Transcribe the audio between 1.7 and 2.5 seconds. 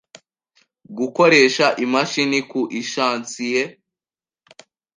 imashini